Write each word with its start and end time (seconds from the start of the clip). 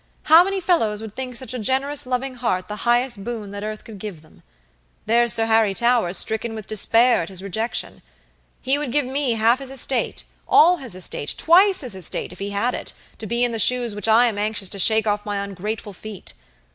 How 0.23 0.43
many 0.43 0.59
fellows 0.59 0.99
would 0.99 1.13
think 1.13 1.35
such 1.35 1.53
a 1.53 1.59
generous, 1.59 2.07
loving 2.07 2.33
heart 2.33 2.67
the 2.67 2.77
highest 2.87 3.23
boon 3.23 3.51
that 3.51 3.63
earth 3.63 3.83
could 3.83 3.99
give 3.99 4.23
them. 4.23 4.41
There's 5.05 5.31
Sir 5.31 5.45
Harry 5.45 5.75
Towers 5.75 6.17
stricken 6.17 6.55
with 6.55 6.65
despair 6.65 7.21
at 7.21 7.29
his 7.29 7.43
rejection. 7.43 8.01
He 8.63 8.79
would 8.79 8.91
give 8.91 9.05
me 9.05 9.33
half 9.33 9.59
his 9.59 9.69
estate, 9.69 10.23
all 10.49 10.77
his 10.77 10.95
estate, 10.95 11.35
twice 11.37 11.81
his 11.81 11.93
estate, 11.93 12.33
if 12.33 12.39
he 12.39 12.49
had 12.49 12.73
it, 12.73 12.93
to 13.19 13.27
be 13.27 13.43
in 13.43 13.51
the 13.51 13.59
shoes 13.59 13.93
which 13.93 14.07
I 14.07 14.25
am 14.25 14.39
anxious 14.39 14.69
to 14.69 14.79
shake 14.79 15.05
off 15.05 15.23
my 15.23 15.37
ungrateful 15.37 15.93
feet. 15.93 16.33